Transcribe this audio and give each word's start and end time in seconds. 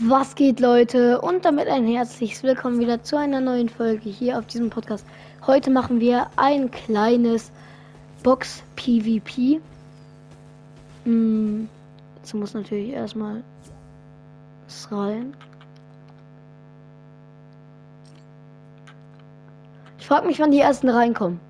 Was 0.00 0.34
geht, 0.34 0.60
Leute? 0.60 1.22
Und 1.22 1.46
damit 1.46 1.68
ein 1.68 1.86
herzliches 1.86 2.42
Willkommen 2.42 2.80
wieder 2.80 3.02
zu 3.02 3.16
einer 3.16 3.40
neuen 3.40 3.70
Folge 3.70 4.10
hier 4.10 4.38
auf 4.38 4.46
diesem 4.46 4.68
Podcast. 4.68 5.06
Heute 5.46 5.70
machen 5.70 6.00
wir 6.00 6.26
ein 6.36 6.70
kleines 6.70 7.50
Box 8.22 8.62
PvP. 8.76 9.58
Hm, 11.04 11.66
jetzt 12.16 12.34
muss 12.34 12.52
natürlich 12.52 12.90
erstmal 12.90 13.42
das 14.66 14.92
rein. 14.92 15.34
Ich 19.98 20.06
frage 20.06 20.26
mich, 20.26 20.38
wann 20.38 20.50
die 20.50 20.60
ersten 20.60 20.90
reinkommen. 20.90 21.40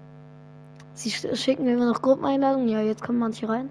Sie 0.94 1.10
schicken 1.10 1.66
immer 1.66 1.86
noch 1.86 2.00
Gruppeneinladungen. 2.00 2.68
Ja, 2.68 2.80
jetzt 2.80 3.02
kommen 3.02 3.18
manche 3.18 3.48
rein. 3.48 3.68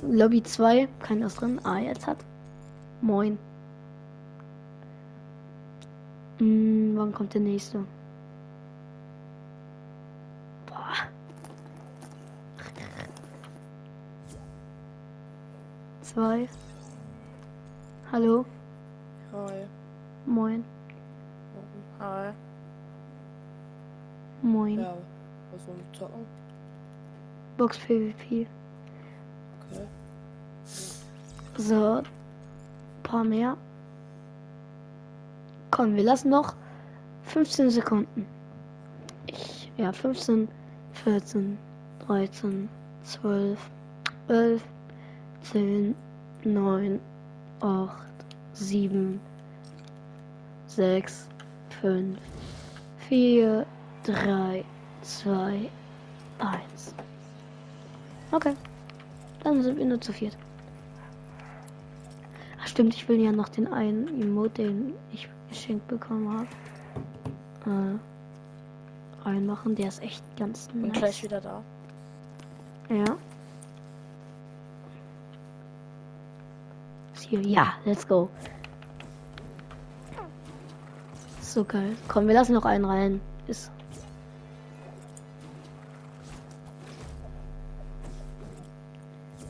Lobby 0.00 0.42
2, 0.42 0.88
keiner 1.00 1.28
drin. 1.28 1.60
Ah, 1.62 1.76
jetzt 1.76 2.06
hat. 2.06 2.16
Moin. 3.02 3.36
Hm, 6.38 6.94
wann 6.96 7.12
kommt 7.12 7.34
der 7.34 7.40
nächste? 7.40 7.84
Boah. 10.66 11.08
Zwei. 16.02 16.48
Hallo. 18.10 18.44
Hi. 19.32 19.64
Moin. 20.26 20.64
Hi. 22.00 22.32
Moin. 24.42 24.80
Ja, 24.80 24.94
was 25.52 25.66
wollen 25.66 25.78
wir 25.78 25.98
zocken? 25.98 26.26
Box 27.56 27.78
PvP. 27.78 28.46
Okay. 29.70 29.86
So. 31.56 32.02
Paar 33.02 33.24
mehr. 33.24 33.56
Komm, 35.82 35.96
wir 35.96 36.04
lassen 36.04 36.30
noch 36.30 36.54
15 37.24 37.70
Sekunden. 37.70 38.24
Ich, 39.26 39.72
ja, 39.76 39.92
15, 39.92 40.46
14, 40.92 41.58
13, 42.06 42.68
12, 43.02 43.58
11, 44.28 44.62
10, 45.42 45.96
9, 46.44 47.00
8, 47.62 47.90
7, 48.52 49.20
6, 50.68 51.28
5, 51.80 52.18
4, 53.08 53.66
3, 54.04 54.64
2, 55.02 55.68
1. 56.38 56.94
Okay. 58.30 58.54
Dann 59.42 59.60
sind 59.64 59.78
wir 59.78 59.86
nur 59.86 60.00
zu 60.00 60.12
viert. 60.12 60.38
Ach 62.62 62.68
stimmt, 62.68 62.94
ich 62.94 63.08
will 63.08 63.20
ja 63.20 63.32
noch 63.32 63.48
den 63.48 63.66
einen 63.66 64.06
Emote, 64.22 64.62
den 64.62 64.92
ich 65.12 65.28
geschenkt 65.52 65.86
bekommen 65.88 66.46
habe, 67.66 67.98
äh, 69.20 69.24
reinmachen. 69.24 69.74
Der 69.76 69.88
ist 69.88 70.02
echt 70.02 70.24
ganz 70.36 70.68
Bin 70.68 70.88
nice. 70.88 70.98
gleich 70.98 71.22
wieder 71.22 71.40
da. 71.40 71.62
Ja. 72.88 73.16
Ist 77.14 77.24
hier. 77.24 77.40
Ja, 77.42 77.74
let's 77.84 78.06
go. 78.06 78.28
So 81.40 81.64
geil. 81.64 81.94
Komm, 82.08 82.26
wir 82.28 82.34
lassen 82.34 82.54
noch 82.54 82.64
einen 82.64 82.84
rein. 82.84 83.20
Ist. 83.46 83.70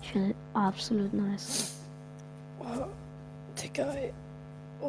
Ich 0.02 0.12
finde 0.12 0.34
absolut 0.52 1.12
nice. 1.14 1.76
Oh, 2.58 2.86
Digga, 3.56 3.84
ey. 3.92 4.12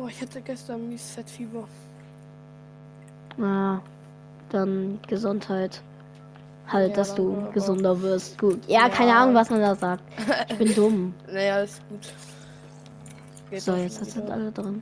Oh, 0.03 0.07
ich 0.07 0.21
hatte 0.21 0.41
gestern 0.41 0.89
mies 0.89 1.11
Fettfieber. 1.11 1.63
Na, 3.37 3.81
dann 4.49 4.99
Gesundheit. 5.07 5.81
Halt, 6.67 6.89
Ja, 6.91 6.95
dass 6.95 7.15
du 7.15 7.49
gesunder 7.53 8.01
wirst. 8.01 8.37
Gut. 8.37 8.59
Ja, 8.67 8.81
Ja. 8.81 8.89
keine 8.89 9.15
Ahnung, 9.15 9.35
was 9.35 9.49
man 9.49 9.61
da 9.61 9.75
sagt. 9.75 10.03
Ich 10.49 10.57
bin 10.57 10.75
dumm. 10.75 11.13
Naja, 11.31 11.59
ist 11.61 11.81
gut. 11.89 11.99
Geht 13.49 13.61
So, 13.61 13.75
jetzt 13.75 14.03
sind 14.03 14.29
alle 14.29 14.51
drin. 14.51 14.81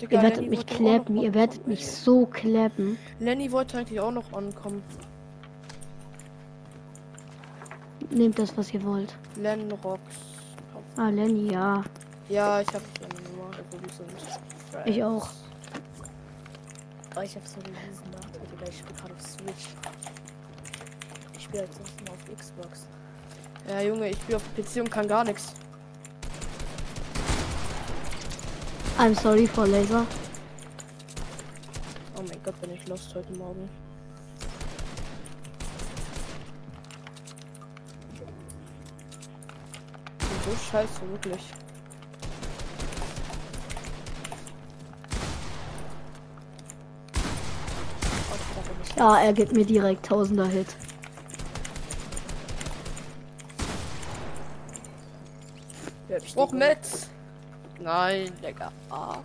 Digga, 0.00 0.16
Ihr 0.16 0.22
werdet 0.22 0.36
Lenny 0.42 0.48
mich 0.50 0.66
klappen, 0.66 1.16
ihr 1.16 1.32
werdet 1.34 1.66
mich 1.68 1.86
so 1.90 2.26
klappen. 2.26 2.98
Lenny 3.20 3.50
wollte 3.52 3.78
eigentlich 3.78 4.00
auch 4.00 4.10
noch 4.10 4.30
ankommen. 4.32 4.82
Nehmt 8.10 8.38
das, 8.38 8.56
was 8.58 8.74
ihr 8.74 8.82
wollt. 8.84 9.14
Len 9.36 9.70
Rocks. 9.84 10.00
Ah, 10.96 11.08
Lenny, 11.08 11.52
ja. 11.52 11.82
Ja, 12.28 12.60
ich 12.60 12.68
hab 12.68 12.82
wir 13.80 13.90
sind. 13.90 14.10
Ich 14.86 15.02
auch. 15.02 15.28
Oh, 17.14 17.20
ich 17.20 17.36
hab 17.36 17.46
so 17.46 17.60
einen 17.60 17.76
riesen 17.76 18.10
Nachteil, 18.10 18.46
Digga. 18.50 18.66
Ich 18.68 18.78
spiele 18.78 18.94
gerade 18.94 19.14
auf 19.14 19.20
Switch. 19.20 19.68
Ich 21.36 21.44
spiele 21.44 21.60
halt 21.60 21.74
sonst 21.74 22.00
immer 22.00 22.12
auf 22.12 22.36
Xbox. 22.36 22.86
Ja, 23.68 23.80
Junge, 23.80 24.08
ich 24.08 24.18
bin 24.20 24.36
auf 24.36 24.42
PC 24.56 24.76
und 24.80 24.90
kann 24.90 25.06
gar 25.06 25.24
nichts. 25.24 25.52
I'm 28.98 29.14
sorry 29.20 29.46
for 29.46 29.66
Laser. 29.66 30.06
Oh 32.16 32.22
mein 32.22 32.42
Gott, 32.42 32.60
bin 32.60 32.72
ich 32.72 32.86
lost 32.88 33.14
heute 33.14 33.32
Morgen. 33.34 33.68
So 40.44 40.56
scheiße, 40.70 41.00
wirklich. 41.10 41.42
Ja, 48.96 49.18
er 49.18 49.32
gibt 49.32 49.52
mir 49.52 49.64
direkt 49.64 50.06
Tausender 50.06 50.46
Hit. 50.46 50.76
Ich 56.24 56.34
Brauch 56.34 56.52
mit! 56.52 56.78
Nein, 57.80 58.30
Digga. 58.42 58.70
Ah. 58.90 59.16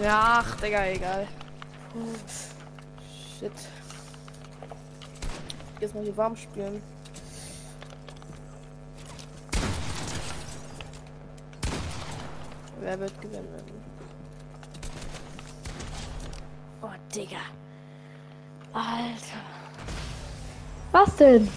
Ja, 0.00 0.42
ach, 0.44 0.56
Digga, 0.60 0.86
egal. 0.86 1.28
Shit. 3.38 3.52
Jetzt 5.80 5.94
mal 5.94 6.04
hier 6.04 6.16
warm 6.16 6.36
spielen. 6.36 6.80
Wer 12.82 12.98
wird 12.98 13.20
gewinnen? 13.20 13.46
Oh, 16.82 16.88
Digga. 17.14 17.36
Alter. 18.72 19.38
Was 20.90 21.16
denn? 21.16 21.48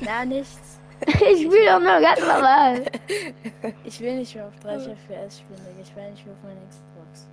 Na, 0.00 0.24
nichts. 0.24 0.78
ich 1.06 1.42
spiele 1.42 1.66
doch 1.66 1.80
nur 1.80 2.00
ganz 2.00 2.20
normal. 2.20 2.84
Ich 3.84 4.00
will 4.00 4.16
nicht 4.16 4.34
mehr 4.34 4.46
auf 4.46 4.58
30 4.60 4.92
FPS 4.92 5.40
spielen, 5.40 5.60
Digga. 5.66 5.82
Ich 5.82 5.96
will 5.96 6.10
nicht 6.10 6.24
mehr 6.24 6.34
auf 6.34 6.42
meine 6.42 6.60
Xbox. 6.68 7.26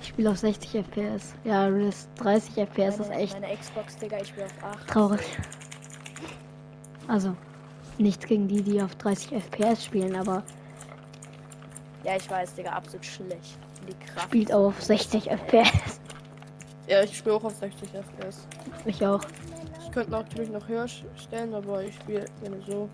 Ich 0.00 0.08
spiele 0.08 0.30
auf 0.30 0.38
60 0.38 0.84
FPS. 0.84 1.34
Ja, 1.44 1.70
das 1.70 2.08
30 2.16 2.54
FPS 2.68 2.98
ist 2.98 3.08
meine, 3.08 3.22
echt 3.22 3.40
meine 3.40 3.56
Xbox, 3.56 3.96
Digga, 3.96 4.18
ich 4.20 4.28
spiele 4.28 4.46
auf 4.46 4.64
8. 4.64 4.88
traurig. 4.88 5.38
Also, 7.08 7.34
nichts 7.96 8.26
gegen 8.26 8.48
die, 8.48 8.62
die 8.62 8.82
auf 8.82 8.94
30 8.96 9.32
FPS 9.32 9.84
spielen, 9.84 10.14
aber 10.16 10.42
Ja, 12.06 12.14
ich 12.14 12.30
weiß, 12.30 12.54
Digga, 12.54 12.70
absolut 12.70 13.04
schlecht. 13.04 13.58
Die 13.88 14.06
Kraft. 14.06 14.28
spielt 14.28 14.52
auch 14.52 14.66
auf 14.66 14.80
60 14.80 15.28
FPS. 15.28 16.00
Ja, 16.86 17.02
ich 17.02 17.18
spiele 17.18 17.34
auch 17.34 17.42
auf 17.42 17.56
60 17.56 17.88
FPS. 17.90 18.46
Ich 18.84 19.04
auch. 19.04 19.20
Ich 19.84 19.90
könnte 19.90 20.12
natürlich 20.12 20.50
noch 20.50 20.68
höher 20.68 20.86
stellen, 20.86 21.52
aber 21.52 21.82
ich 21.82 21.96
spiele 21.96 22.26
gerne 22.40 22.62
so. 22.64 22.88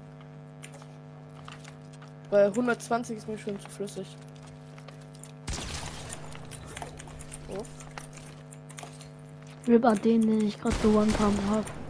Bei 2.30 2.46
120 2.46 3.18
ist 3.18 3.28
mir 3.28 3.36
schon 3.36 3.60
zu 3.60 3.68
flüssig. 3.68 4.06
Oh. 7.50 7.62
Rip 9.68 9.84
an 9.84 10.00
den, 10.00 10.22
den 10.22 10.46
ich 10.46 10.58
gerade 10.58 10.76
so 10.82 10.88
One-Pump 10.88 11.38
habe. 11.50 11.81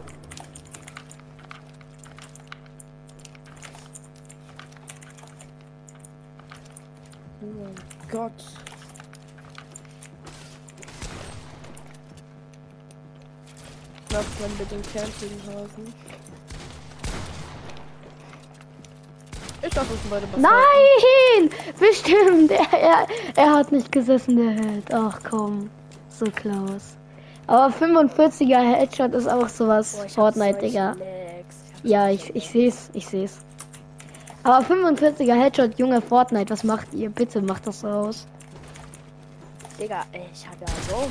Man 14.42 14.50
mit 14.58 14.70
den 14.70 14.82
Kernfliegenhasen. 14.82 15.94
Ich 19.64 19.70
dachte, 19.70 19.94
es 19.94 20.10
beide 20.10 20.26
Bastarden. 20.26 20.42
Nein! 20.42 21.50
Bestimmt! 21.78 22.50
Er, 22.50 22.78
er, 22.78 23.06
er 23.36 23.54
hat 23.54 23.70
nicht 23.70 23.92
gesessen, 23.92 24.36
der 24.36 24.50
Held. 24.50 24.92
Ach 24.92 25.20
komm. 25.28 25.70
So 26.08 26.26
Klaus. 26.26 26.96
Aber 27.46 27.72
45er 27.72 28.58
Headshot 28.58 29.14
ist 29.14 29.28
auch 29.28 29.48
sowas. 29.48 29.96
Boah, 29.96 30.08
Fortnite, 30.08 30.58
Digga. 30.58 30.96
Ja, 31.84 32.08
ich, 32.08 32.34
ich 32.34 32.48
seh's, 32.50 32.90
ich 32.92 33.06
seh's. 33.06 33.38
Aber 34.42 34.64
45er 34.66 35.40
Headshot, 35.40 35.78
junge 35.78 36.00
Fortnite, 36.02 36.50
was 36.50 36.64
macht 36.64 36.92
ihr? 36.92 37.10
Bitte 37.10 37.40
macht 37.40 37.66
das 37.66 37.84
raus. 37.84 38.26
Digga, 39.78 40.04
ich 40.12 40.46
hab 40.48 40.60
ja 40.60 40.66
so. 40.88 41.08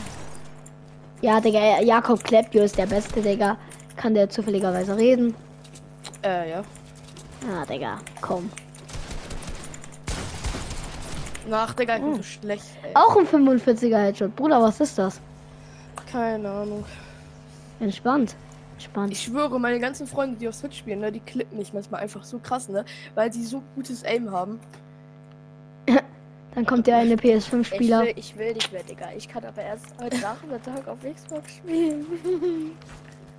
Ja, 1.21 1.39
Digga, 1.39 1.81
Jakob 1.81 2.23
Kleppjo 2.23 2.63
ist 2.63 2.77
der 2.77 2.87
Beste, 2.87 3.21
Digga. 3.21 3.57
Kann 3.95 4.13
der 4.13 4.29
zufälligerweise 4.29 4.97
reden? 4.97 5.35
Äh, 6.23 6.49
ja. 6.51 6.63
Ah, 7.47 7.65
Digga, 7.65 7.99
komm. 8.21 8.49
Ach, 11.51 11.73
Digga, 11.73 11.95
ich 11.97 12.01
bin 12.01 12.13
Oh. 12.13 12.15
so 12.17 12.23
schlecht, 12.23 12.65
ey. 12.83 12.91
Auch 12.95 13.15
ein 13.17 13.25
45er 13.27 13.97
Headshot. 13.97 14.35
Bruder, 14.35 14.61
was 14.61 14.79
ist 14.79 14.97
das? 14.97 15.19
Keine 16.11 16.49
Ahnung. 16.49 16.85
Entspannt. 17.79 18.35
Entspannt. 18.73 19.11
Ich 19.11 19.21
schwöre, 19.23 19.59
meine 19.59 19.79
ganzen 19.79 20.07
Freunde, 20.07 20.37
die 20.37 20.47
auf 20.47 20.55
Switch 20.55 20.77
spielen, 20.79 20.99
ne, 20.99 21.11
die 21.11 21.19
klippen 21.19 21.57
mich 21.57 21.73
manchmal 21.73 22.01
einfach 22.01 22.23
so 22.23 22.39
krass, 22.39 22.67
ne? 22.69 22.85
Weil 23.15 23.31
sie 23.31 23.43
so 23.45 23.61
gutes 23.75 24.03
Aim 24.03 24.31
haben. 24.31 24.59
Dann 26.53 26.65
kommt 26.65 26.85
der 26.87 26.97
eine 26.97 27.13
Ich 27.13 27.19
PS5-Spieler. 27.21 28.01
will, 28.01 28.13
ich 28.17 28.37
will 28.37 28.53
nicht 28.53 28.71
mehr, 28.73 28.83
Digga. 28.83 29.09
Ich 29.15 29.27
kann 29.29 29.43
aber 29.45 29.61
erst 29.61 29.85
heute 30.01 30.17
Nachmittag 30.17 30.87
auf 30.87 30.97
Xbox 31.03 31.55
spielen. 31.55 32.05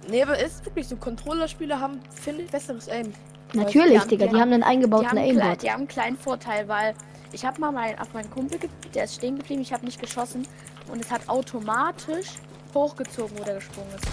Nee, 0.09 0.21
aber 0.21 0.37
ist 0.37 0.65
wirklich 0.67 0.89
so. 0.89 0.97
Controller-Spieler 0.97 1.79
haben, 1.79 2.01
finde 2.11 2.43
ich, 2.43 2.51
besseres 2.51 2.89
Aim. 2.89 3.13
Natürlich, 3.53 3.93
die 3.93 3.99
haben- 4.01 4.09
Digga, 4.09 4.27
die 4.27 4.33
die 4.35 4.41
haben 4.41 4.53
einen 4.53 4.65
eingebauten 4.65 5.07
haben, 5.11 5.17
klein, 5.37 5.59
die 5.59 5.71
haben 5.71 5.79
einen 5.79 5.87
kleinen 5.89 6.17
Vorteil, 6.19 6.67
weil 6.67 6.95
ich 7.31 7.45
habe 7.45 7.61
mal 7.61 7.71
mein, 7.71 7.97
auf 8.01 8.13
meinen 8.13 8.29
Kumpel, 8.29 8.59
der 8.95 9.05
ist 9.05 9.15
stehen 9.15 9.39
geblieben, 9.39 9.63
ich 9.63 9.73
habe 9.73 9.85
nicht 9.85 10.01
geschossen 10.01 10.45
und 10.91 11.01
es 11.01 11.09
hat 11.09 11.29
automatisch 11.29 12.31
hochgezogen, 12.75 13.39
wo 13.39 13.45
der 13.45 13.55
gesprungen 13.55 13.91
ist. 13.95 14.09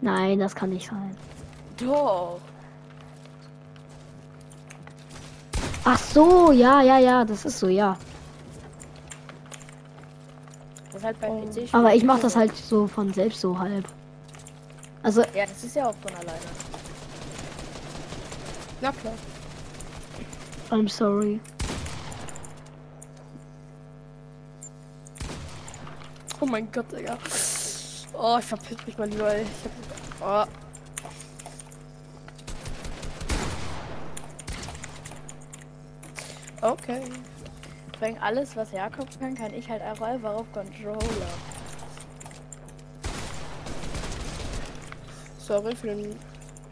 Nein, 0.00 0.38
das 0.38 0.54
kann 0.54 0.70
nicht 0.70 0.86
sein. 0.88 1.16
Doch. 1.78 2.40
Ach 5.84 5.98
so, 5.98 6.52
ja, 6.52 6.80
ja, 6.80 6.98
ja, 6.98 7.24
das 7.24 7.44
ist 7.44 7.58
so, 7.58 7.68
ja. 7.68 7.96
Das 10.86 10.96
ist 10.96 11.04
halt 11.04 11.20
beim 11.20 11.32
Oh. 11.32 11.66
Aber 11.72 11.94
ich 11.94 12.04
mach 12.04 12.20
das 12.20 12.36
halt 12.36 12.56
so 12.56 12.86
von 12.86 13.12
selbst 13.12 13.40
so 13.40 13.58
halb. 13.58 13.84
Also, 15.02 15.22
Ja, 15.34 15.46
das 15.46 15.64
ist 15.64 15.74
ja 15.74 15.88
auch 15.88 15.94
von 15.96 16.14
alleine. 16.14 16.38
Na 18.80 18.92
klar. 18.92 19.14
I'm 20.70 20.88
sorry. 20.88 21.40
Oh 26.40 26.46
mein 26.46 26.70
Gott, 26.70 26.90
Digga. 26.92 27.18
Oh, 28.14 28.36
ich 28.38 28.44
verpiss 28.44 28.78
mich 28.86 28.98
mal 28.98 29.08
lieber, 29.08 29.34
ey. 29.34 29.42
Ich 29.42 30.20
hab. 30.20 30.48
Oh. 30.48 30.61
Okay. 36.62 37.02
Deswegen 37.92 38.18
alles, 38.18 38.56
was 38.56 38.72
Jakob 38.72 39.08
kann, 39.18 39.34
kann 39.34 39.52
ich 39.52 39.68
halt 39.68 39.82
auch 39.82 40.00
einfach 40.00 40.32
auf 40.34 40.46
Controller. 40.52 40.98
Sorry 45.38 45.74
für 45.74 45.88
den. 45.88 45.98
mich 45.98 46.16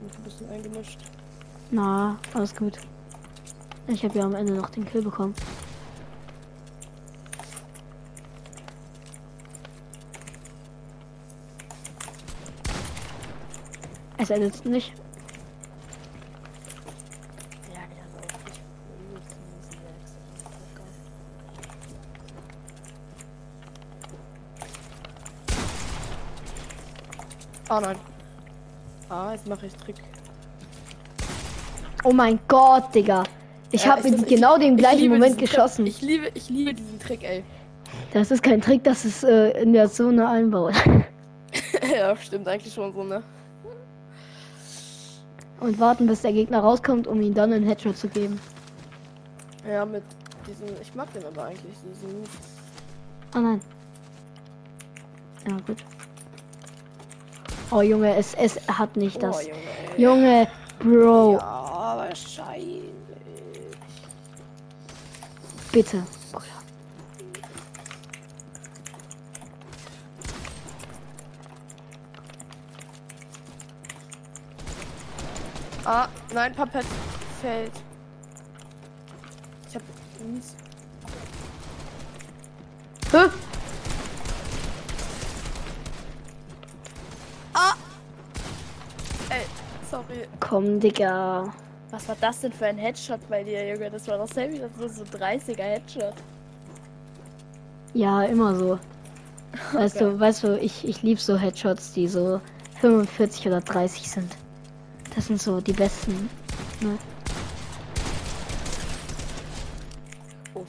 ein 0.00 0.22
bisschen 0.24 0.48
eingemischt. 0.48 1.00
Na, 1.70 2.18
alles 2.34 2.54
gut. 2.54 2.78
Ich 3.88 4.04
habe 4.04 4.18
ja 4.18 4.24
am 4.24 4.34
Ende 4.34 4.54
noch 4.54 4.70
den 4.70 4.86
Kill 4.86 5.02
bekommen. 5.02 5.34
Es 14.18 14.30
endet 14.30 14.64
nicht. 14.64 14.92
Ja, 17.72 17.80
die 17.90 18.00
haben 18.00 18.14
auch 18.16 18.44
nicht 18.44 18.60
übelst 19.08 19.34
miesen 19.40 19.80
Wechsel. 19.82 20.20
Ah 27.70 27.80
nein. 27.80 27.96
Ah, 29.08 29.32
jetzt 29.32 29.46
mache 29.46 29.66
ich 29.66 29.74
Trick. 29.76 29.96
Oh 32.02 32.12
mein 32.12 32.38
Gott, 32.48 32.92
Digga. 32.94 33.22
Ich 33.70 33.84
Ja, 33.84 33.92
habe 33.96 34.08
ich- 34.08 34.26
genau 34.26 34.58
dem 34.58 34.74
Ich 34.74 34.78
gleichen 34.80 34.98
liebe 35.02 35.14
Moment 35.14 35.38
geschossen. 35.38 35.84
Trick. 35.84 35.94
Ich 35.94 36.02
liebe, 36.02 36.30
ich 36.34 36.48
liebe 36.50 36.74
diesen 36.74 36.98
Trick, 36.98 37.22
ey. 37.22 37.44
Das 38.12 38.32
ist 38.32 38.42
kein 38.42 38.60
Trick, 38.60 38.82
das 38.82 39.04
ist 39.04 39.22
äh, 39.22 39.62
in 39.62 39.72
der 39.72 39.88
Zone 39.90 40.28
einbauen. 40.28 40.74
ja, 41.96 42.16
stimmt 42.16 42.48
eigentlich 42.48 42.74
schon 42.74 42.92
so, 42.92 43.04
ne? 43.04 43.22
Und 45.60 45.78
warten, 45.78 46.08
bis 46.08 46.22
der 46.22 46.32
Gegner 46.32 46.58
rauskommt, 46.60 47.06
um 47.06 47.20
ihm 47.20 47.34
dann 47.34 47.52
einen 47.52 47.66
Headshot 47.66 47.96
zu 47.96 48.08
geben. 48.08 48.40
Ja, 49.68 49.84
mit 49.84 50.02
diesen. 50.48 50.66
Ich 50.80 50.92
mag 50.96 51.12
den 51.12 51.24
aber 51.24 51.44
eigentlich, 51.44 51.74
diesen 51.88 52.18
Move. 52.18 52.28
Ah 53.34 53.40
nein. 53.40 53.60
Ja, 55.48 55.56
gut. 55.66 55.76
Oh 57.70 57.82
Junge, 57.82 58.16
es, 58.16 58.34
es 58.34 58.56
hat 58.68 58.96
nicht 58.96 59.22
das. 59.22 59.36
Oh, 59.46 59.50
Junge. 59.96 60.48
Junge, 60.48 60.48
Bro, 60.80 61.32
Ja, 61.34 61.94
wahrscheinlich. 61.96 62.90
bitte. 65.72 66.02
Ah, 75.84 76.08
nein, 76.32 76.54
Papett 76.54 76.86
fällt. 77.40 77.72
Ich 79.68 79.74
hab. 79.74 79.82
Hä? 83.12 83.49
Komm, 90.50 90.80
Digga. 90.80 91.44
Was 91.92 92.08
war 92.08 92.16
das 92.20 92.40
denn 92.40 92.52
für 92.52 92.66
ein 92.66 92.76
Headshot 92.76 93.20
bei 93.28 93.44
dir, 93.44 93.72
Junge? 93.72 93.88
Das 93.88 94.08
war 94.08 94.18
doch 94.18 94.26
selbst 94.26 94.60
das 94.60 94.80
war 94.80 94.88
so 94.88 95.04
ein 95.04 95.38
30er 95.40 95.62
Headshot. 95.62 96.14
Ja, 97.94 98.24
immer 98.24 98.56
so. 98.56 98.76
Weißt 99.72 99.96
Okay. 99.96 100.04
du, 100.06 100.18
weißt 100.18 100.42
du, 100.42 100.58
ich, 100.58 100.84
ich 100.88 101.02
lieb 101.02 101.20
so 101.20 101.36
Headshots, 101.36 101.92
die 101.92 102.08
so 102.08 102.40
45 102.80 103.46
oder 103.46 103.60
30 103.60 104.10
sind. 104.10 104.36
Das 105.14 105.28
sind 105.28 105.40
so 105.40 105.60
die 105.60 105.72
besten. 105.72 106.28
Ne? 106.80 106.98
Uff. 110.54 110.66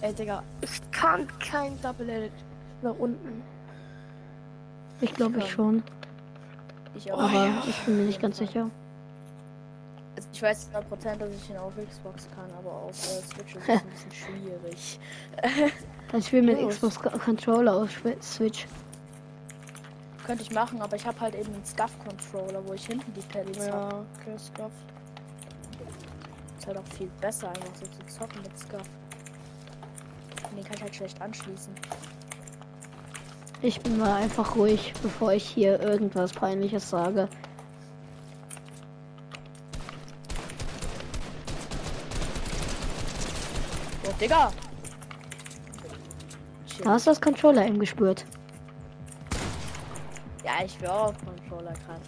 Ey, 0.00 0.12
Digga, 0.12 0.42
ich 0.60 0.90
kann 0.90 1.28
kein 1.38 1.80
Double 1.82 2.08
Edit 2.08 2.32
nach 2.82 2.96
unten. 2.98 3.44
Ich 5.00 5.14
glaube 5.14 5.38
ich 5.38 5.48
schon. 5.48 5.84
Ich 6.96 7.12
auch. 7.12 7.18
Oh, 7.18 7.20
Aber 7.22 7.32
ja. 7.46 7.62
ich 7.66 7.78
bin 7.84 7.98
mir 7.98 8.04
nicht 8.04 8.20
ganz 8.20 8.38
sicher. 8.38 8.70
Also 10.16 10.28
ich 10.32 10.42
weiß 10.42 10.70
100%, 10.72 11.16
dass 11.16 11.30
ich 11.30 11.50
ihn 11.50 11.56
auf 11.58 11.74
Xbox 11.76 12.26
kann, 12.34 12.50
aber 12.58 12.70
auf 12.72 12.90
äh, 12.92 13.22
Switch 13.22 13.54
ist 13.56 13.62
es 13.68 13.68
ein 13.68 13.86
bisschen 13.90 14.12
schwierig. 14.12 14.98
Dann 16.10 16.22
spiel 16.22 16.42
mit 16.42 16.60
Los. 16.60 16.74
Xbox 16.76 16.98
Co- 17.00 17.18
Controller 17.18 17.74
auf 17.76 17.90
Switch. 18.22 18.66
Könnte 20.24 20.42
ich 20.42 20.50
machen, 20.50 20.80
aber 20.80 20.96
ich 20.96 21.06
habe 21.06 21.20
halt 21.20 21.34
eben 21.34 21.52
einen 21.52 21.64
Scuff-Controller, 21.64 22.66
wo 22.66 22.72
ich 22.72 22.86
hinten 22.86 23.12
die 23.14 23.20
Pedals 23.20 23.70
habe. 23.70 23.94
Ja, 23.94 24.04
okay, 24.20 24.38
Scuff. 24.38 24.72
Ist 26.58 26.66
halt 26.66 26.78
auch 26.78 26.96
viel 26.96 27.08
besser, 27.20 27.48
einfach 27.48 27.68
so 27.78 27.84
zu 27.86 28.06
zocken 28.18 28.42
mit 28.42 28.58
Scuff. 28.58 28.82
Den 30.56 30.64
kann 30.64 30.74
ich 30.76 30.82
halt 30.82 30.96
schlecht 30.96 31.20
anschließen. 31.20 31.74
Ich 33.62 33.80
bin 33.80 33.98
mal 33.98 34.12
einfach 34.12 34.54
ruhig, 34.54 34.92
bevor 35.02 35.32
ich 35.32 35.44
hier 35.44 35.80
irgendwas 35.80 36.32
Peinliches 36.32 36.90
sage. 36.90 37.28
Oh, 44.06 44.12
Digga! 44.20 44.52
Da 46.84 46.90
hast 46.90 47.06
du 47.06 47.10
das 47.10 47.20
Controller 47.20 47.66
eben 47.66 47.78
gespürt. 47.78 48.26
Ja, 50.44 50.64
ich 50.64 50.80
will 50.80 50.88
auch 50.88 51.14
Controller 51.24 51.72
gerade. 51.72 52.00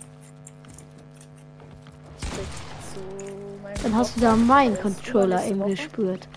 Dann 3.82 3.94
hast 3.94 4.16
du 4.16 4.20
da 4.20 4.36
meinen 4.36 4.78
Controller 4.78 5.44
eben 5.44 5.64
gespürt. 5.66 6.28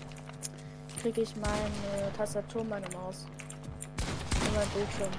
Krieg 1.00 1.18
ich 1.18 1.36
meine 1.36 2.12
Tastatur, 2.16 2.64
meine 2.64 2.86
Maus. 2.90 3.26
Und 4.52 4.58
mein 4.58 4.68
Bildschirm. 4.68 5.10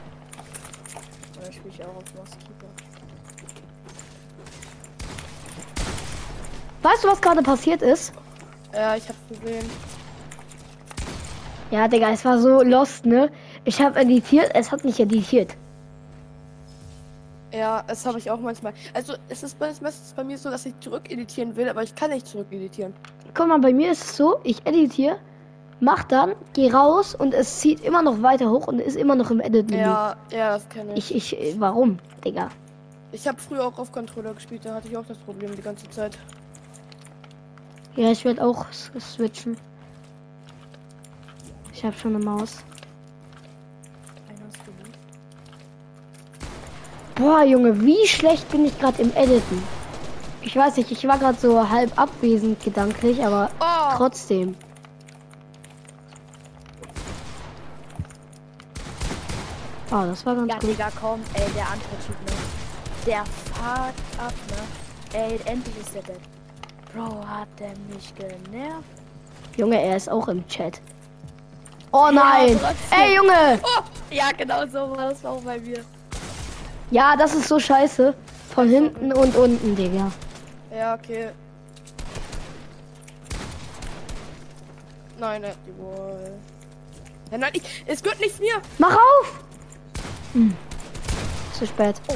Dann 1.42 1.52
spiele 1.52 1.70
ich 1.70 1.84
auch 1.84 1.96
auf 1.96 2.04
Mousekeeper. 2.16 2.68
Weißt 6.84 7.04
du, 7.04 7.08
was 7.08 7.22
gerade 7.22 7.42
passiert 7.42 7.82
ist? 7.82 8.14
Ja, 8.74 8.96
ich 8.96 9.08
hab's 9.08 9.18
gesehen. 9.30 9.70
Ja, 11.72 11.88
Digga, 11.88 12.12
es 12.12 12.24
war 12.26 12.38
so 12.38 12.62
lost, 12.62 13.06
ne? 13.06 13.32
Ich 13.64 13.82
habe 13.82 14.00
editiert, 14.00 14.52
es 14.54 14.72
hat 14.72 14.84
nicht 14.84 15.00
editiert. 15.00 15.56
Ja, 17.52 17.84
das 17.88 18.06
habe 18.06 18.20
ich 18.20 18.30
auch 18.30 18.40
manchmal. 18.40 18.74
Also 18.94 19.14
es 19.30 19.42
ist 19.42 19.60
meistens 19.60 20.14
bei 20.16 20.24
mir 20.24 20.38
so, 20.38 20.52
dass 20.52 20.66
ich 20.66 20.80
zurückeditieren 20.80 21.56
will, 21.56 21.70
aber 21.70 21.82
ich 21.82 21.96
kann 21.96 22.12
nicht 22.12 22.28
zurückeditieren. 22.28 22.94
Guck 23.34 23.48
mal, 23.48 23.60
bei 23.60 23.74
mir 23.74 23.92
ist 23.92 24.04
es 24.04 24.18
so, 24.18 24.40
ich 24.44 24.64
editiere, 24.66 25.18
mach 25.84 26.04
dann, 26.04 26.34
geh 26.54 26.72
raus 26.72 27.14
und 27.16 27.34
es 27.34 27.60
zieht 27.60 27.82
immer 27.82 28.02
noch 28.02 28.22
weiter 28.22 28.50
hoch 28.50 28.68
und 28.68 28.80
ist 28.80 28.96
immer 28.96 29.16
noch 29.16 29.30
im 29.32 29.40
Edit-Menü. 29.42 29.82
Ja, 29.82 30.16
ja, 30.32 30.54
das 30.54 30.68
kenne 30.70 30.94
ich. 30.96 31.14
Ich, 31.14 31.38
ich, 31.38 31.60
warum, 31.60 32.00
Digga? 32.26 32.50
Ich 33.12 33.28
habe 33.28 33.40
früher 33.40 33.66
auch 33.66 33.78
auf 33.78 33.92
Controller 33.92 34.34
gespielt, 34.34 34.62
da 34.66 34.76
hatte 34.76 34.88
ich 34.88 34.98
auch 34.98 35.06
das 35.06 35.18
Problem 35.20 35.56
die 35.56 35.62
ganze 35.62 35.90
Zeit. 35.90 36.18
Ja, 37.96 38.10
ich 38.12 38.26
werde 38.26 38.44
auch 38.44 38.66
switchen. 38.72 39.56
Ich 41.74 41.84
habe 41.86 41.96
schon 41.96 42.16
eine 42.16 42.26
Maus. 42.26 42.64
Boah, 47.16 47.44
Junge, 47.44 47.80
wie 47.86 48.08
schlecht 48.08 48.50
bin 48.50 48.66
ich 48.66 48.80
gerade 48.80 49.02
im 49.02 49.12
Editen. 49.16 49.62
Ich 50.42 50.56
weiß 50.56 50.78
nicht, 50.78 50.92
ich 50.92 51.08
war 51.08 51.20
gerade 51.20 51.38
so 51.40 51.70
halb 51.70 51.98
abwesend 51.98 52.62
gedanklich, 52.64 53.24
aber 53.24 53.50
Oh! 53.62 53.94
trotzdem. 53.98 54.56
Ah, 59.94 60.08
das 60.08 60.26
war 60.26 60.34
ganz 60.36 60.52
Ja, 60.52 60.58
gut. 60.58 60.70
Digga, 60.72 60.90
komm, 61.00 61.22
ey, 61.36 61.52
der 61.56 61.68
andere 61.68 61.96
Typ, 62.04 62.20
ne? 62.26 62.36
Der 63.06 63.24
fahrt 63.54 63.94
ab, 64.18 64.34
ne? 64.50 65.20
Ey, 65.20 65.40
endlich 65.46 65.78
ist 65.78 65.94
der 65.94 66.02
dead. 66.02 66.20
Bro, 66.92 67.24
hat 67.28 67.48
der 67.60 67.74
mich 67.94 68.12
genervt? 68.16 68.88
Junge, 69.56 69.80
er 69.80 69.96
ist 69.96 70.10
auch 70.10 70.28
im 70.30 70.48
Chat. 70.48 70.82
Oh 71.92 72.10
nein! 72.12 72.60
trotzdem. 72.60 73.00
Ey, 73.00 73.16
Junge! 73.18 73.60
Ja, 74.10 74.32
genau 74.36 74.66
so 74.66 74.98
war 74.98 75.12
das 75.12 75.24
auch 75.24 75.42
bei 75.42 75.60
mir. 75.60 75.86
Ja, 76.90 77.16
das 77.16 77.36
ist 77.36 77.48
so 77.48 77.60
scheiße. 77.60 78.16
Von 78.56 78.70
hinten 78.70 79.14
und 79.14 79.36
unten, 79.36 79.76
Digga. 79.76 80.12
Ja, 80.76 80.96
okay. 80.96 81.30
Nein, 85.20 85.44
nein. 85.44 85.54
Ja, 87.32 87.38
nein, 87.38 87.52
ich, 87.54 87.84
es 87.86 88.02
gehört 88.02 88.20
nicht 88.20 88.40
mir. 88.40 88.56
Mach 88.80 88.96
auf! 88.96 89.43
Hm. 90.34 90.54
Zu 91.54 91.68
spät. 91.68 91.96
Oh, 92.10 92.14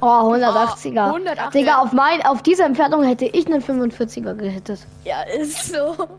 Oh, 0.00 0.34
180er. 0.34 1.10
180er. 1.14 1.50
Digga, 1.52 1.78
auf, 1.78 1.92
mein, 1.92 2.20
auf 2.26 2.42
dieser 2.42 2.66
Entfernung 2.66 3.02
hätte 3.02 3.24
ich 3.24 3.46
einen 3.46 3.62
45er 3.62 4.34
gehittet. 4.34 4.80
ja, 5.04 5.22
ist 5.22 5.72
so. 5.72 5.96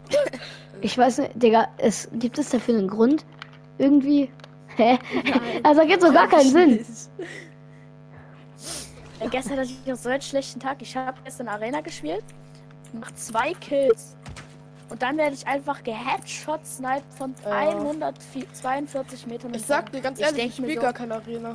Ich 0.82 0.96
weiß 0.96 1.18
nicht, 1.18 1.32
Digga, 1.34 1.68
es, 1.78 2.08
gibt 2.14 2.38
es 2.38 2.50
dafür 2.50 2.78
einen 2.78 2.88
Grund? 2.88 3.26
Irgendwie? 3.80 4.30
Hä? 4.76 5.00
Also 5.64 5.82
gibt 5.88 6.04
so 6.04 6.12
gar 6.14 6.28
keinen 6.28 6.52
Sinn. 6.52 6.86
Ja, 9.20 9.28
gestern 9.28 9.54
hatte 9.58 9.72
ich 9.72 9.88
noch 9.88 9.96
so 9.96 10.10
einen 10.10 10.22
schlechten 10.22 10.60
Tag. 10.60 10.80
Ich 10.82 10.96
habe 10.96 11.18
gestern 11.24 11.48
Arena 11.48 11.82
gespielt, 11.82 12.24
mach 12.94 13.12
zwei 13.16 13.54
Kills. 13.56 14.16
Und 14.90 15.02
dann 15.02 15.18
werde 15.18 15.34
ich 15.36 15.46
einfach 15.46 15.84
geheadshot 15.84 16.66
sniped 16.66 17.14
von 17.18 17.36
Ja. 17.44 17.52
142 17.78 19.28
Metern. 19.28 19.54
Ich 19.54 19.66
sag 19.66 19.92
dir 19.92 20.02
ganz 20.02 20.20
Ich 20.20 20.26
ehrlich, 20.26 20.46
ich 20.46 20.60
mir 20.60 20.68
spiele 20.68 20.76
so- 20.76 20.82
gar 20.82 20.94
keine 20.94 21.16
Arena. 21.16 21.54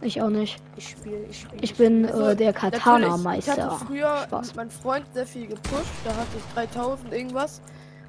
Ich 0.00 0.20
auch 0.20 0.28
nicht. 0.30 0.60
Ich 0.76 0.88
spiele, 0.88 1.24
ich 1.30 1.40
spiele. 1.42 1.62
Ich 1.62 1.74
bin 1.76 2.06
Also, 2.06 2.26
äh, 2.30 2.36
der 2.36 2.50
Ich 2.50 2.56
Katana-Meister. 2.56 3.52
hatte 3.70 3.84
früher 3.86 4.22
Spaß. 4.24 4.46
mit 4.48 4.56
meinem 4.56 4.70
Freund 4.70 5.06
sehr 5.14 5.26
viel 5.26 5.46
gepusht. 5.46 5.86
Da 6.04 6.10
hatte 6.10 6.26
ich 6.36 6.54
3000 6.54 7.12
irgendwas. 7.12 7.60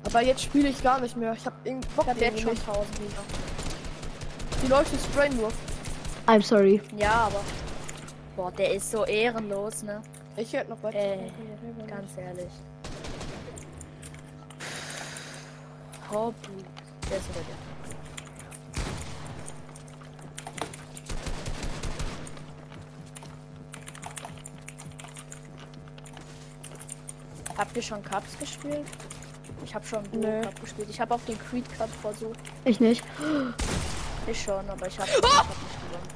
Aber 0.06 0.22
jetzt 0.24 0.42
spiele 0.42 0.70
ich 0.70 0.82
gar 0.82 1.00
nicht 1.00 1.16
mehr. 1.16 1.34
Ich 1.34 1.46
habe 1.46 1.56
irgendwie 1.64 1.88
Bock 1.96 2.06
Ich 2.06 2.10
habe 2.10 2.20
jetzt 2.22 2.40
schon 2.42 2.50
nicht. 2.52 2.68
1000 2.68 3.00
wieder. 3.00 3.22
Die 4.64 4.68
Leute 4.68 4.90
sprayen 5.12 5.38
nur. 5.38 5.50
I'm 6.26 6.42
sorry. 6.42 6.82
Ja, 6.98 7.28
aber. 7.28 7.42
Boah, 8.36 8.52
der 8.52 8.74
ist 8.74 8.90
so 8.90 9.06
ehrenlos, 9.06 9.84
ne? 9.84 10.02
Ich 10.36 10.52
hätte 10.54 10.72
noch 10.72 10.82
weiter. 10.82 10.98
Ey, 10.98 11.32
Ganz 11.88 12.18
ehrlich. 12.18 12.52
Hobby. 16.14 16.64
Der 17.10 17.18
ist 17.18 17.30
wieder 17.30 17.42
der. 17.42 17.58
Habt 27.58 27.76
ihr 27.76 27.82
schon 27.82 28.04
Cups 28.04 28.38
gespielt? 28.40 28.86
Ich 29.64 29.74
habe 29.74 29.86
schon 29.86 30.04
Nö. 30.12 30.42
Cup 30.42 30.62
gespielt. 30.62 30.90
Ich 30.90 31.00
habe 31.00 31.16
auch 31.16 31.22
den 31.22 31.38
Creed 31.40 31.66
Cup 31.78 31.90
versucht. 32.02 32.40
Ich 32.66 32.80
nicht. 32.80 33.04
Ich 34.28 34.42
schon, 34.42 34.70
aber 34.70 34.88
ich 34.88 35.00
habe 35.00 35.10
ich 35.10 35.16
hab 35.16 35.48
nicht 35.48 35.82
gewonnen. 35.82 36.08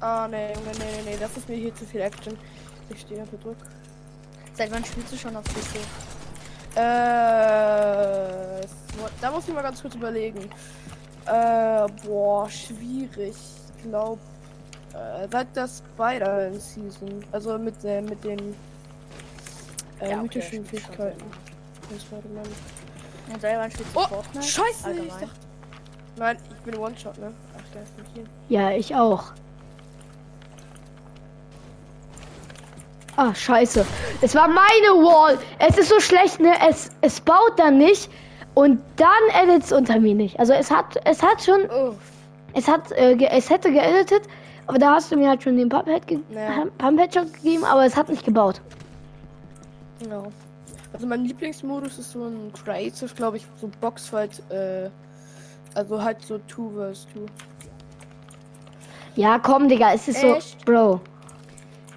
Ah, 0.00 0.26
nee, 0.28 0.52
Junge, 0.54 0.72
nee, 0.78 0.84
nee, 0.96 1.10
nee. 1.10 1.16
Das 1.18 1.36
ist 1.36 1.48
mir 1.48 1.56
hier 1.56 1.74
zu 1.74 1.84
viel 1.84 2.00
Action. 2.00 2.38
Ich 2.88 3.00
stehe 3.00 3.20
unter 3.20 3.36
Druck. 3.36 3.56
Seit 4.60 4.70
wann 4.72 4.84
spielst 4.84 5.10
du 5.10 5.16
schon 5.16 5.34
auf 5.36 5.44
PC? 5.44 5.76
Äh, 6.76 6.78
da 9.22 9.30
muss 9.32 9.48
ich 9.48 9.54
mal 9.54 9.62
ganz 9.62 9.80
kurz 9.80 9.94
überlegen. 9.94 10.50
Äh, 11.24 11.86
boah, 12.04 12.46
schwierig. 12.50 13.34
Ich 13.78 13.82
glaube, 13.84 14.20
äh, 14.92 15.26
seit 15.32 15.56
der 15.56 15.66
Spider-Season. 15.66 17.24
Also 17.32 17.56
mit, 17.56 17.82
der 17.82 18.02
mit 18.02 18.22
den 18.22 18.54
äh, 19.98 20.10
Ja, 20.10 20.16
okay, 20.18 20.22
mythischen 20.24 20.56
schon. 20.56 20.64
Fähigkeiten. 20.66 21.24
Und 23.32 23.40
seit 23.40 23.56
wann 23.56 23.70
spielst 23.70 23.96
du 23.96 23.98
Oh, 23.98 24.08
Fortnite? 24.08 24.46
scheiße! 24.46 24.68
Ich 24.78 24.84
Allgemein. 24.84 25.20
dachte, 25.20 25.30
nein, 26.16 26.36
ich 26.50 26.64
bin 26.70 26.76
One-Shot, 26.76 27.16
ne? 27.16 27.32
Ach, 27.56 27.62
der 27.72 27.82
ist 27.82 27.96
nicht 27.96 28.10
hier. 28.12 28.24
Ja, 28.50 28.72
ich 28.72 28.94
auch. 28.94 29.32
Ah, 33.20 33.34
scheiße. 33.34 33.84
Es 34.22 34.34
war 34.34 34.48
meine 34.48 35.04
Wall. 35.04 35.38
Es 35.58 35.76
ist 35.76 35.90
so 35.90 36.00
schlecht, 36.00 36.40
ne? 36.40 36.52
Es, 36.68 36.90
es 37.02 37.20
baut 37.20 37.52
dann 37.58 37.76
nicht. 37.76 38.08
Und 38.54 38.80
dann 38.96 39.08
edit 39.42 39.64
es 39.64 39.72
unter 39.72 40.00
mir 40.00 40.14
nicht. 40.14 40.38
Also 40.40 40.54
es 40.54 40.70
hat, 40.70 40.98
es 41.04 41.22
hat 41.22 41.42
schon, 41.44 41.60
Oh, 41.70 41.92
es 42.54 42.66
hat, 42.66 42.90
äh, 42.92 43.14
ge- 43.16 43.28
es 43.30 43.50
hätte 43.50 43.70
geeditet, 43.72 44.22
aber 44.66 44.78
da 44.78 44.94
hast 44.94 45.12
du 45.12 45.16
mir 45.16 45.28
halt 45.28 45.42
schon 45.42 45.56
den 45.58 45.68
Pumphead 45.68 46.06
ge 46.06 46.18
Ja. 46.30 46.64
Pumphead 46.78 47.12
schon 47.14 47.30
gegeben, 47.32 47.64
aber 47.64 47.84
es 47.84 47.94
hat 47.96 48.08
nicht 48.08 48.24
gebaut. 48.24 48.60
ja. 50.08 50.22
Also 50.92 51.06
mein 51.06 51.24
Lieblingsmodus 51.24 51.98
ist 51.98 52.10
so 52.12 52.24
ein 52.24 52.52
Creative, 52.64 53.14
glaube 53.14 53.36
ich, 53.36 53.46
so 53.60 53.70
Boxfight, 53.80 54.42
äh, 54.50 54.88
also 55.74 56.02
halt 56.02 56.20
so 56.22 56.40
2 56.48 56.92
vs 56.92 57.06
2. 57.12 57.20
Ja, 59.14 59.38
komm, 59.38 59.68
Digga, 59.68 59.92
es 59.92 60.08
ist 60.08 60.24
Echt? 60.24 60.58
so, 60.60 60.64
Bro. 60.64 61.00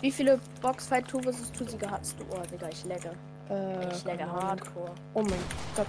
Wie 0.01 0.11
viele 0.11 0.39
Boxfight 0.63 1.07
Tour 1.07 1.21
vs. 1.21 1.51
Tusiger 1.51 1.91
hast 1.91 2.17
du? 2.19 2.23
Oh, 2.31 2.41
Digga, 2.51 2.69
ich 2.71 2.83
lagge. 2.85 3.11
Äh, 3.49 3.93
Ich 3.93 4.03
lagge 4.05 4.25
hardcore. 4.25 4.91
Oh 5.13 5.21
mein 5.21 5.43
Gott. 5.75 5.85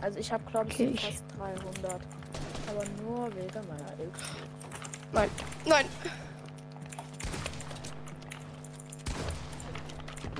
Also 0.00 0.18
ich 0.18 0.32
habe 0.32 0.42
glaube 0.50 0.68
ich 0.70 0.74
Okay, 0.74 0.90
ich- 0.94 1.04
fast 1.04 1.24
300. 1.38 2.00
Aber 2.68 2.84
nur 3.02 3.26
wegen 3.36 3.68
meiner 3.68 3.92
X. 4.08 4.18
Nein, 5.12 5.30
nein. 5.66 5.84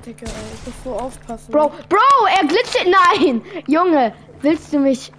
Digga, 0.06 0.26
ich 0.26 0.66
muss 0.66 0.74
so 0.84 0.94
aufpassen. 0.94 1.52
Bro, 1.52 1.68
Bro, 1.90 2.26
er 2.40 2.46
glitscht. 2.46 2.86
Nein! 2.86 3.42
Junge, 3.66 4.14
willst 4.40 4.72
du 4.72 4.78
mich. 4.78 5.12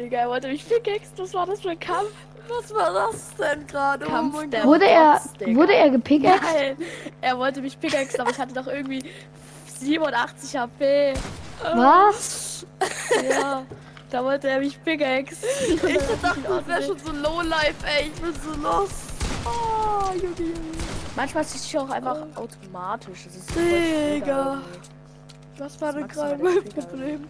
Digga, 0.00 0.18
er 0.18 0.28
wollte 0.30 0.48
mich 0.48 0.66
pickaxen. 0.66 1.12
Was 1.18 1.34
war 1.34 1.46
das 1.46 1.60
für 1.60 1.70
ein 1.70 1.78
Kampf? 1.78 2.10
Was 2.48 2.74
war 2.74 2.92
das 2.92 3.34
denn 3.36 3.66
gerade? 3.66 4.06
Oh 4.08 4.22
mein 4.22 4.50
Gott. 4.50 4.64
Wurde 4.64 4.86
er, 4.88 5.20
Digga. 5.38 5.54
wurde 5.54 5.74
er 5.74 5.90
gepickaxed? 5.90 6.42
Nein, 6.42 6.76
er 7.20 7.38
wollte 7.38 7.60
mich 7.60 7.78
pickaxen, 7.78 8.20
aber 8.20 8.30
ich 8.30 8.38
hatte 8.38 8.54
doch 8.54 8.66
irgendwie 8.66 9.04
87 9.78 10.56
HP. 10.56 11.14
Was? 11.74 12.66
Ja, 13.28 13.64
da 14.10 14.24
wollte 14.24 14.48
er 14.48 14.60
mich 14.60 14.82
pickaxen. 14.82 15.48
Ich 15.68 15.80
dachte, 16.22 16.40
das 16.48 16.66
wäre 16.66 16.82
schon 16.82 16.98
so 16.98 17.12
low 17.12 17.42
life, 17.42 17.74
ey. 17.86 18.06
Ich 18.06 18.22
bin 18.22 18.32
so 18.42 18.52
los. 18.60 18.90
Oh, 19.44 20.12
Junge, 20.14 20.34
Junge. 20.38 20.54
Manchmal 21.14 21.44
ist 21.44 21.54
es 21.56 21.76
auch 21.76 21.90
einfach 21.90 22.26
automatisch. 22.36 23.26
Das 23.26 23.46
Digga. 23.54 24.62
Was 25.58 25.78
war 25.80 25.92
denn 25.92 26.08
gerade 26.08 26.42
mein. 26.42 26.64
Problem? 26.64 27.28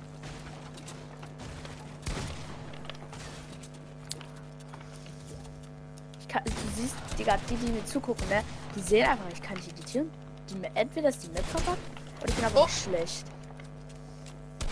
Siehst, 6.81 6.95
Digga, 7.19 7.37
die, 7.49 7.57
die 7.57 7.73
mir 7.73 7.85
zugucken, 7.85 8.29
ne? 8.29 8.43
Die 8.75 8.81
sehen 8.81 9.07
einfach, 9.09 9.25
ich 9.33 9.41
kann 9.43 9.57
nicht 9.57 9.69
editieren. 9.73 10.11
Die, 10.51 10.57
entweder 10.75 11.09
ist 11.11 11.23
die 11.23 11.29
Map 11.31 11.45
verpackt 11.47 11.79
oder 12.21 12.29
ich 12.29 12.35
bin 12.35 12.45
einfach 12.45 12.65
Oh. 12.65 12.69
schlecht. 12.69 13.25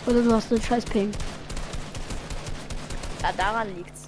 Oder 0.05 0.21
du 0.21 0.33
hast 0.33 0.51
einen 0.51 0.61
scheiß 0.61 0.85
Ping. 0.85 1.11
Ja, 3.21 3.31
daran 3.33 3.75
liegt's. 3.75 4.07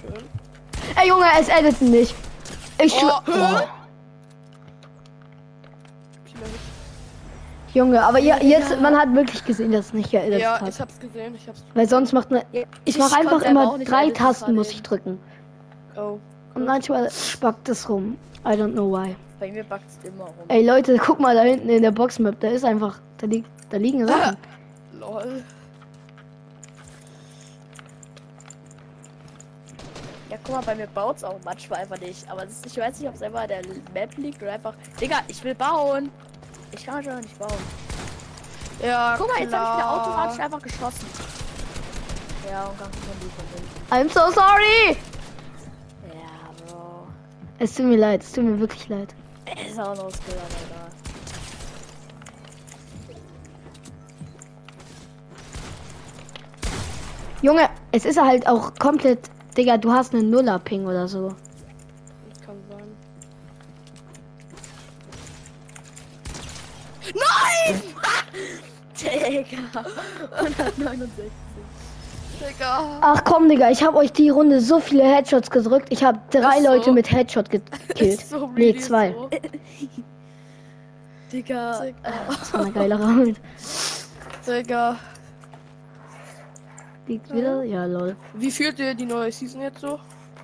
Schön. 0.00 0.28
Ey 0.96 1.08
Junge, 1.08 1.26
es 1.38 1.48
editen 1.48 1.90
nicht. 1.90 2.14
Ich 2.78 2.92
Oh, 2.94 2.98
schwör- 2.98 3.22
hä? 3.26 3.30
oh. 3.32 3.68
Killer 6.26 6.46
Hit. 6.46 6.60
Junge, 7.72 8.02
aber 8.02 8.18
ja, 8.18 8.42
jetzt, 8.42 8.80
man 8.80 8.96
hat 8.96 9.14
wirklich 9.14 9.44
gesehen, 9.44 9.70
dass 9.72 9.86
es 9.86 9.92
nicht 9.92 10.12
Ja, 10.12 10.60
hat. 10.60 10.68
ich 10.68 10.80
hab's 10.80 10.98
gesehen. 10.98 11.34
Ich 11.36 11.46
hab's. 11.46 11.64
Weil 11.74 11.88
sonst 11.88 12.12
macht 12.12 12.30
man. 12.30 12.42
Ja, 12.52 12.62
Ich 12.84 12.98
mache 12.98 13.16
einfach 13.16 13.42
immer 13.42 13.78
drei 13.78 14.10
Tasten, 14.10 14.54
muss 14.54 14.70
ich 14.72 14.82
drücken. 14.82 15.18
Oh. 15.96 16.18
Und 16.54 16.64
manchmal 16.64 17.10
spackt 17.10 17.68
es 17.68 17.88
rum. 17.88 18.16
I 18.44 18.50
don't 18.50 18.72
know 18.72 18.90
why. 18.90 19.14
Bei 19.38 19.50
mir 19.52 19.64
backt's 19.64 19.98
immer 20.02 20.24
rum. 20.24 20.34
Ey 20.48 20.66
Leute, 20.66 20.96
guck 20.98 21.20
mal 21.20 21.34
da 21.34 21.42
hinten 21.42 21.68
in 21.68 21.82
der 21.82 21.92
Boxmap. 21.92 22.40
Da 22.40 22.48
ist 22.48 22.64
einfach. 22.64 23.00
Da, 23.18 23.26
liegt, 23.26 23.48
da 23.70 23.76
liegen 23.76 24.06
Sachen. 24.06 24.36
Lol. 24.98 25.42
Ja, 30.30 30.36
guck 30.44 30.54
mal, 30.54 30.62
bei 30.62 30.74
mir 30.74 30.86
baut's 30.88 31.24
auch 31.24 31.38
manchmal 31.44 31.80
einfach 31.80 31.98
nicht. 32.00 32.28
Aber 32.30 32.44
ist, 32.44 32.64
ich 32.66 32.76
weiß 32.76 33.00
nicht, 33.00 33.08
ob 33.08 33.14
es 33.14 33.22
einfach 33.22 33.46
der 33.46 33.62
Map 33.94 34.16
liegt 34.16 34.42
oder 34.42 34.52
einfach. 34.52 34.74
Digga, 35.00 35.16
ich 35.28 35.42
will 35.44 35.54
bauen. 35.54 36.10
Ich 36.80 36.86
kann 36.86 37.04
schon 37.04 37.16
nicht 37.20 37.38
bauen. 37.38 37.52
Ja, 38.82 39.14
Guck 39.18 39.28
mal, 39.28 39.40
jetzt 39.40 39.52
habe 39.52 39.64
ich 39.64 39.76
mir 39.76 39.82
klar. 39.82 40.00
automatisch 40.00 40.40
einfach 40.40 40.62
geschossen. 40.62 41.06
Ja, 42.50 42.64
und 42.64 42.78
ganz 42.78 42.96
von. 42.96 43.98
I'm 43.98 44.08
so 44.08 44.32
sorry! 44.32 44.96
Ja, 46.08 46.72
Bro. 46.72 47.06
Es 47.58 47.74
tut 47.74 47.84
mir 47.84 47.98
leid, 47.98 48.22
es 48.22 48.32
tut 48.32 48.44
mir 48.44 48.58
wirklich 48.58 48.88
leid. 48.88 49.14
Ist 49.68 49.78
auch 49.78 49.94
noch 49.94 50.10
Skill, 50.10 50.36
egal. 50.36 50.90
Junge, 57.42 57.68
es 57.92 58.06
ist 58.06 58.18
halt 58.18 58.48
auch 58.48 58.74
komplett. 58.76 59.18
Digga, 59.54 59.76
du 59.76 59.92
hast 59.92 60.14
einen 60.14 60.30
Nuller-Ping 60.30 60.86
oder 60.86 61.08
so. 61.08 61.34
Digga. 69.00 69.84
169. 70.36 71.30
Digga. 72.40 72.98
Ach 73.02 73.24
komm, 73.24 73.48
Digga, 73.48 73.70
ich 73.70 73.82
habe 73.82 73.98
euch 73.98 74.12
die 74.12 74.28
Runde 74.30 74.60
so 74.60 74.80
viele 74.80 75.04
Headshots 75.04 75.50
gedrückt. 75.50 75.88
Ich 75.90 76.02
habe 76.04 76.18
drei 76.30 76.58
Ist 76.58 76.64
so. 76.64 76.70
Leute 76.74 76.92
mit 76.92 77.10
Headshot 77.10 77.50
gekillt. 77.50 78.20
So 78.20 78.46
nee, 78.48 78.66
really 78.70 78.78
zwei. 78.80 79.12
So. 79.12 79.28
Digga. 81.32 81.80
Digga. 81.80 81.94
Das 82.28 82.52
war 82.54 82.60
eine 82.62 82.72
geile 82.72 82.98
Round. 83.00 83.40
Digga. 84.46 84.96
Liegt 87.06 87.32
wieder? 87.34 87.62
Ja, 87.64 87.84
lol. 87.86 88.16
Wie 88.34 88.50
fühlt 88.50 88.78
ihr 88.78 88.94
die 88.94 89.06
neue 89.06 89.32
Season 89.32 89.60
jetzt 89.60 89.80
so? 89.80 89.98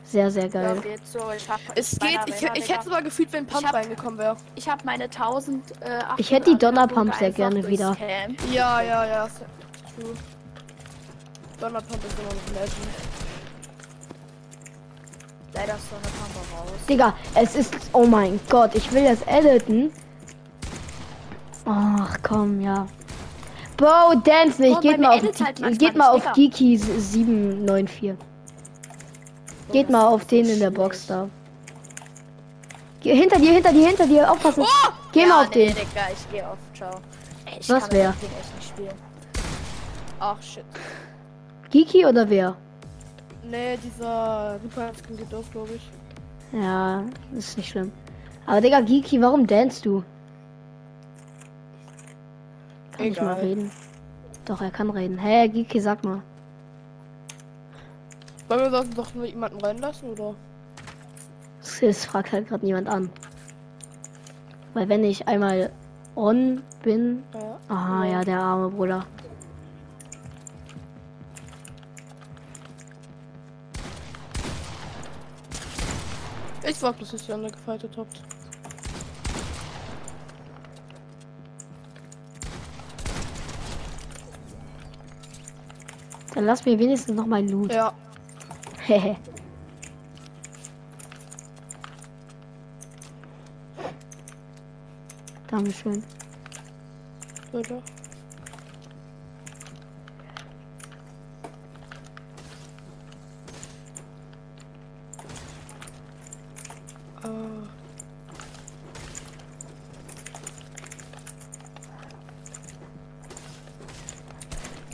Sehr, 0.06 0.30
sehr 0.30 0.44
Ja, 0.44 0.48
geil. 0.48 0.80
geht 0.82 1.06
so. 1.06 1.18
Ich 1.36 1.48
hab 1.50 1.60
Es 1.74 1.98
meiner 2.00 2.24
geht, 2.24 2.34
ich, 2.54 2.62
ich 2.64 2.72
hätte 2.72 2.84
sogar 2.84 3.02
gefühlt, 3.02 3.32
wenn 3.32 3.44
Pump 3.46 3.72
reingekommen 3.72 4.18
wäre. 4.18 4.36
Ich 4.54 4.68
habe 4.68 4.82
meine 4.84 5.04
1000. 5.04 5.72
Äh, 5.82 6.00
Ich 6.16 6.30
hätte 6.30 6.50
die 6.50 6.56
800 6.56 6.62
Donnerpump 6.62 7.14
sehr 7.16 7.32
gerne 7.32 7.66
wieder. 7.66 7.94
Camp. 7.96 8.38
Ja, 8.52 8.80
ja, 8.80 9.04
ja. 9.04 9.26
True. 9.26 10.14
Donnerpump 11.60 12.04
ist 12.04 12.18
immer 12.18 12.28
noch 12.28 12.60
Legend. 12.60 12.76
Leider 15.54 15.74
ist 15.74 15.90
Donnerpump 15.90 16.36
auch 16.36 16.60
raus. 16.60 16.70
Digga, 16.88 17.14
es 17.34 17.56
ist. 17.56 17.74
Oh 17.92 18.06
mein 18.06 18.38
Gott, 18.48 18.74
ich 18.74 18.92
will 18.92 19.04
das 19.04 19.22
editen. 19.26 19.90
Ach 21.64 22.16
komm, 22.22 22.60
ja. 22.60 22.86
Bro, 23.76 24.20
dance 24.24 24.62
nicht. 24.62 24.76
Oh, 24.76 24.80
Geht 24.80 25.00
mal 25.00 25.16
auf, 25.18 25.22
halt 25.22 25.78
geht 25.78 25.96
mal 25.96 26.10
auf. 26.10 26.32
Geeky 26.32 26.76
794. 26.78 28.14
Geht 29.72 29.90
mal 29.90 30.06
auf 30.06 30.24
den 30.26 30.46
in 30.48 30.60
der. 30.60 30.70
Box 30.70 31.06
da. 31.06 31.28
Geh, 33.00 33.14
hinter 33.14 33.38
dir, 33.38 33.52
hinter 33.52 33.72
dir, 33.72 33.88
hinter 33.88 34.06
dir, 34.06 34.30
aufpassen. 34.30 34.64
Geh 35.12 35.20
ja, 35.20 35.26
mal 35.26 35.42
auf 35.44 35.50
nee, 35.54 35.66
den. 35.66 35.74
Digga, 35.74 36.08
ich 36.12 36.30
gehe 36.30 36.48
auf. 36.48 36.58
Ciao. 36.74 37.00
Ey, 37.44 37.58
ich 37.60 37.68
Was 37.68 37.84
kann 37.84 37.92
wär? 37.92 38.08
das 38.08 38.20
Ding 38.20 38.30
echt 38.40 38.54
nicht 38.56 38.68
spielen. 38.68 38.94
Ach 40.18 40.42
shit. 40.42 40.64
Geeky 41.70 42.06
oder 42.06 42.28
wer? 42.28 42.56
Nee, 43.48 43.76
dieser 43.82 44.58
Super 44.62 44.92
Skin 44.94 45.16
geht 45.16 45.34
auf, 45.34 45.50
glaube 45.52 45.70
ich. 45.74 45.90
Ja, 46.52 47.04
ist 47.36 47.56
nicht 47.56 47.68
schlimm. 47.70 47.92
Aber 48.46 48.60
Digga, 48.60 48.80
Geeky, 48.80 49.20
warum 49.20 49.46
danst 49.46 49.84
du? 49.84 50.02
Kann 52.92 53.06
ich 53.06 53.20
mal 53.20 53.32
Egal. 53.32 53.44
reden? 53.44 53.70
Doch, 54.44 54.60
er 54.60 54.70
kann 54.70 54.90
reden. 54.90 55.18
Hä, 55.18 55.40
hey, 55.40 55.48
Geeky, 55.48 55.80
sag 55.80 56.04
mal. 56.04 56.22
Wollen 58.48 58.60
wir 58.60 58.70
sonst 58.70 58.96
noch 58.96 59.14
jemanden 59.24 59.60
reinlassen, 59.60 60.10
oder? 60.10 60.34
Es 61.80 62.04
fragt 62.04 62.32
halt 62.32 62.48
gerade 62.48 62.64
niemand 62.64 62.88
an. 62.88 63.10
Weil 64.72 64.88
wenn 64.88 65.04
ich 65.04 65.26
einmal 65.26 65.72
on 66.14 66.62
bin. 66.82 67.24
Ja. 67.34 67.58
Aha, 67.68 68.04
ja, 68.04 68.24
der 68.24 68.38
arme 68.38 68.70
Bruder. 68.70 69.04
Ich 76.68 76.76
sag, 76.76 76.98
das 76.98 77.14
ist 77.14 77.28
ja 77.28 77.34
eine 77.34 77.50
gefightet 77.50 77.96
habt. 77.96 78.22
Dann 86.34 86.44
lass 86.44 86.64
mir 86.64 86.78
wenigstens 86.78 87.14
noch 87.16 87.26
mein 87.26 87.48
Loot. 87.48 87.72
Ja. 87.72 87.92
Dankeschön. 95.48 96.04
Bitte. 97.50 97.82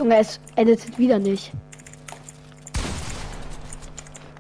Junge, 0.02 0.16
es 0.16 0.40
editet 0.56 0.98
wieder 0.98 1.18
nicht. 1.18 1.52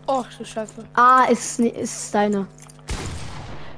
Oh, 0.08 0.24
du 0.42 0.46
Scheiße. 0.46 0.84
Ah, 0.94 1.24
ist, 1.30 1.58
ist 1.60 2.14
deine. 2.14 2.46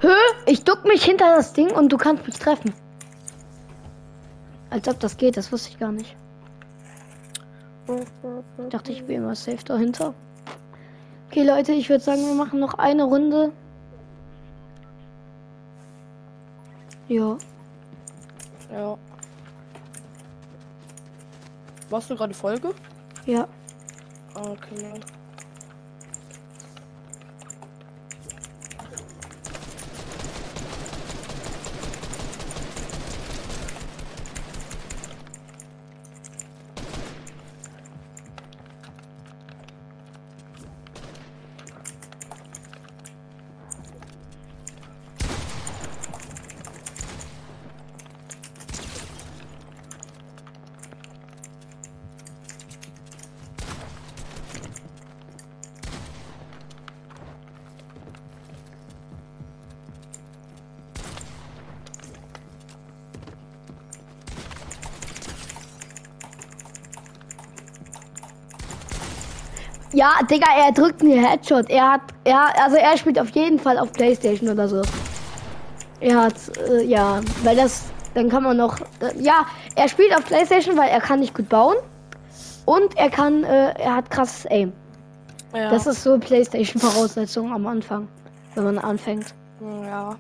Hö? 0.00 0.14
Ich 0.46 0.64
duck 0.64 0.84
mich 0.84 1.04
hinter 1.04 1.36
das 1.36 1.52
Ding 1.52 1.70
und 1.70 1.90
du 1.90 1.96
kannst 1.96 2.26
mich 2.26 2.38
treffen. 2.38 2.72
Als 4.70 4.88
ob 4.88 4.98
das 5.00 5.16
geht, 5.16 5.36
das 5.36 5.52
wusste 5.52 5.70
ich 5.70 5.78
gar 5.78 5.92
nicht. 5.92 6.16
Ich 7.86 8.68
dachte, 8.70 8.92
ich 8.92 9.04
bin 9.04 9.16
immer 9.16 9.34
safe 9.34 9.64
dahinter. 9.64 10.14
Okay, 11.28 11.42
Leute, 11.42 11.72
ich 11.72 11.88
würde 11.88 12.02
sagen, 12.02 12.26
wir 12.26 12.34
machen 12.34 12.60
noch 12.60 12.74
eine 12.74 13.04
Runde. 13.04 13.52
Ja. 17.08 17.36
Ja. 18.72 18.98
Machst 21.90 22.10
du 22.10 22.16
gerade 22.16 22.34
Folge? 22.34 22.74
Ja. 23.26 23.46
Ah, 24.34 24.50
okay. 24.50 25.00
Ja. 69.94 70.10
Ja, 70.20 70.26
Digga, 70.26 70.46
er 70.66 70.72
drückt 70.72 71.02
mir 71.02 71.20
Headshot. 71.26 71.70
Er 71.70 71.92
hat, 71.92 72.00
er, 72.24 72.62
also 72.62 72.76
er 72.76 72.96
spielt 72.96 73.18
auf 73.18 73.30
jeden 73.30 73.58
Fall 73.58 73.78
auf 73.78 73.92
Playstation 73.92 74.50
oder 74.50 74.68
so. 74.68 74.82
Er 76.00 76.22
hat, 76.24 76.34
äh, 76.68 76.82
ja, 76.84 77.20
weil 77.44 77.56
das, 77.56 77.84
dann 78.14 78.28
kann 78.28 78.42
man 78.42 78.56
noch, 78.56 78.80
äh, 79.00 79.18
ja, 79.18 79.46
Er 79.76 79.88
spielt 79.88 80.14
auf 80.16 80.24
PlayStation, 80.24 80.76
weil 80.76 80.90
er 80.90 81.00
kann 81.00 81.20
nicht 81.20 81.34
gut 81.34 81.48
bauen. 81.48 81.76
Und 82.66 82.96
er 82.96 83.10
kann, 83.10 83.44
äh, 83.44 83.72
er 83.78 83.96
hat 83.96 84.10
krasses 84.10 84.46
Aim. 84.50 84.72
Ja. 85.54 85.70
Das 85.70 85.86
ist 85.86 86.02
so 86.02 86.18
PlayStation-Voraussetzung 86.18 87.52
am 87.52 87.66
Anfang, 87.66 88.08
wenn 88.54 88.64
man 88.64 88.78
anfängt. 88.78 89.34
ja. 89.60 90.16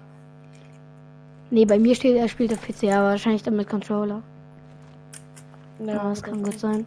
Nee, 1.50 1.64
bei 1.66 1.78
mir 1.78 1.94
steht, 1.94 2.16
er 2.16 2.28
spielt 2.28 2.52
auf 2.52 2.60
PC, 2.62 2.84
aber 2.84 3.10
wahrscheinlich 3.10 3.42
dann 3.42 3.56
mit 3.56 3.68
Controller. 3.68 4.22
Ja, 5.84 6.08
das 6.08 6.22
kann 6.22 6.42
gut 6.42 6.58
sein. 6.58 6.86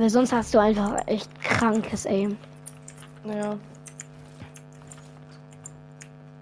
Weil 0.00 0.08
sonst 0.08 0.32
hast 0.32 0.54
du 0.54 0.58
einfach 0.58 0.96
echt 1.04 1.28
krankes 1.42 2.06
Aim. 2.06 2.38
Ja. 3.22 3.58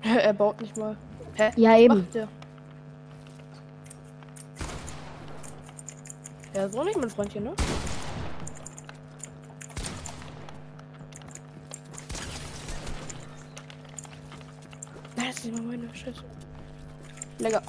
er 0.04 0.32
baut 0.32 0.60
nicht 0.60 0.76
mal. 0.76 0.96
Hä? 1.34 1.50
Ja, 1.56 1.76
eben. 1.76 1.98
macht 1.98 2.14
der? 2.14 2.28
Ja, 6.54 6.66
ist 6.66 6.78
auch 6.78 6.84
nicht 6.84 7.00
mein 7.00 7.10
Freundchen, 7.10 7.42
ne? 7.42 7.52
Das 15.16 15.44
ist 15.44 15.52
mal 15.52 15.62
meine 15.62 15.92
Scheiße. 15.92 16.22
Lecker. 17.40 17.62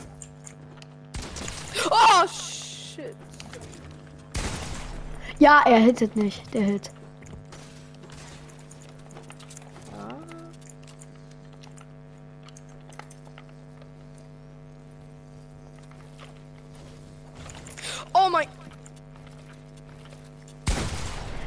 Ja, 5.40 5.62
er 5.66 5.80
hittet 5.80 6.18
nicht, 6.18 6.54
der 6.54 6.64
Hit. 6.64 6.92
Oh 18.14 18.30
mein. 18.30 18.48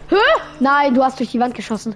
Hä? 0.08 0.16
Nein, 0.58 0.94
du 0.94 1.04
hast 1.04 1.18
durch 1.18 1.30
die 1.30 1.38
Wand 1.38 1.54
geschossen. 1.54 1.94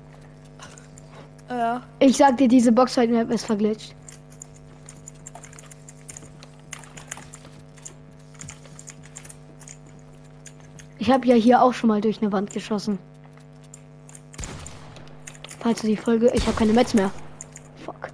Ja. 1.49 1.81
Ich 1.99 2.19
sag 2.19 2.37
dir, 2.37 2.49
diese 2.49 2.73
Boxfight-Map 2.73 3.31
ist 3.31 3.47
verglitscht. 3.47 3.96
Ich 11.07 11.13
habe 11.13 11.25
ja 11.29 11.37
hier 11.37 11.63
auch 11.63 11.73
schon 11.73 11.87
mal 11.87 12.01
durch 12.01 12.21
eine 12.21 12.33
Wand 12.33 12.53
geschossen. 12.53 12.99
Falls 15.61 15.81
du 15.81 15.87
die 15.87 15.97
Folge. 15.97 16.33
Ich 16.35 16.45
habe 16.49 16.57
keine 16.57 16.73
Mets 16.73 16.95
mehr. 16.95 17.13
Fuck. 17.85 18.09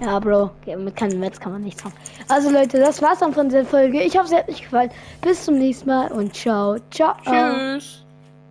Ja, 0.00 0.18
Bro. 0.18 0.50
Mit 0.64 0.96
keinen 0.96 1.20
Mets 1.20 1.38
kann 1.38 1.52
man 1.52 1.60
nichts 1.64 1.84
haben. 1.84 1.92
Also 2.28 2.48
Leute, 2.48 2.78
das 2.78 3.02
war's 3.02 3.18
dann 3.18 3.34
von 3.34 3.50
dieser 3.50 3.66
Folge. 3.66 4.02
Ich 4.02 4.16
hoffe, 4.16 4.28
es 4.28 4.34
hat 4.34 4.48
euch 4.48 4.62
gefallen. 4.62 4.90
Bis 5.20 5.44
zum 5.44 5.58
nächsten 5.58 5.86
Mal 5.86 6.10
und 6.12 6.34
ciao. 6.34 6.78
Ciao. 6.90 7.14
Tschüss. 7.26 7.97